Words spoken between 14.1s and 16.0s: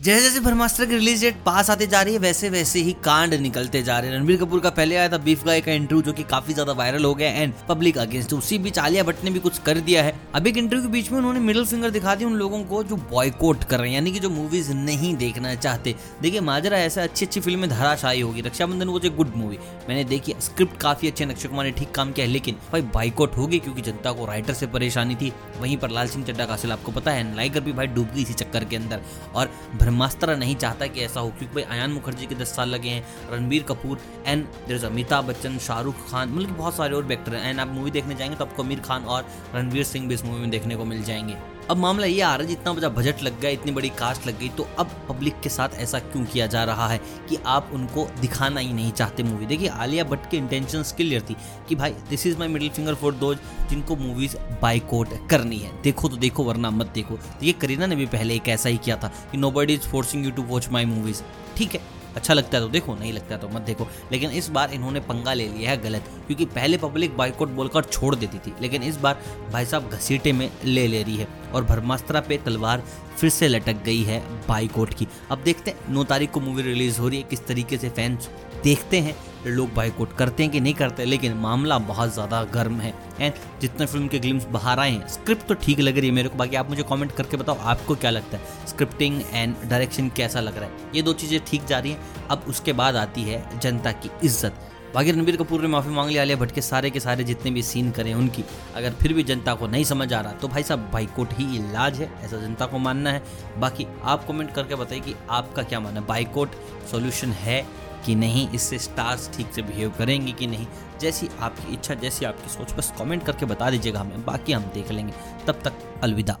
कि जो मूवीज़ नहीं देखना चाहते।